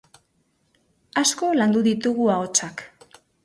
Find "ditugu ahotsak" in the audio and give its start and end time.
1.91-2.87